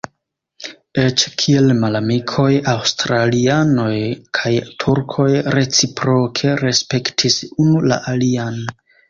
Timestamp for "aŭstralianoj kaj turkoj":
2.73-5.29